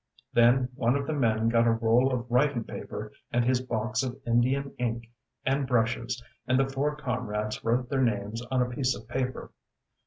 [0.01, 4.01] ŌĆØ Then one of the men got a roll of writing paper and his box
[4.01, 5.11] of Indian ink
[5.45, 9.51] and brushes, and the four comrades wrote their names on a piece of paper.